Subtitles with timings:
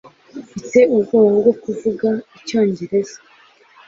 [0.49, 3.17] Afite ubwoba bwo kuvuga icyongereza.